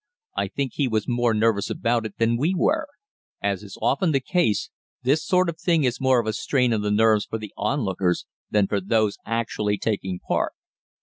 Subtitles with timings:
[0.35, 2.87] I think he was more nervous about it than we were:
[3.39, 4.71] as is often the case,
[5.03, 8.25] this sort of thing is more of a strain on the nerves for the onlookers
[8.49, 10.53] than for those actually taking part.